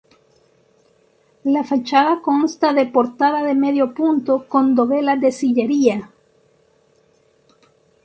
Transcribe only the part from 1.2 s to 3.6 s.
La fachada consta de portada de